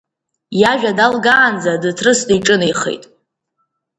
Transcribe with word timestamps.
Иажәа 0.61 0.91
далгаанӡа 0.97 1.81
дыҭрысны 1.81 2.33
иҿынеихеит. 2.37 3.03